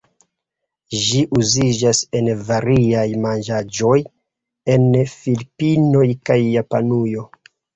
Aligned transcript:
Ĝi 1.07 1.19
uziĝas 1.39 1.99
en 2.21 2.29
variaj 2.47 3.03
manĝaĵoj 3.27 3.99
en 4.77 4.89
Filipinoj 5.15 6.05
kaj 6.31 6.43
Japanujo. 6.49 7.29